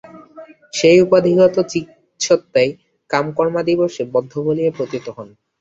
সেই 0.73 0.97
উপাধিগত 1.01 1.55
চিৎসত্তাই 1.71 2.69
কামকর্মাদিবশে 3.09 4.03
বদ্ধ 4.13 4.33
বলিয়া 4.45 4.71
প্রতীত 4.77 5.05
হন। 5.09 5.27